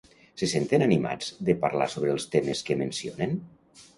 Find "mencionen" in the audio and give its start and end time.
2.83-3.37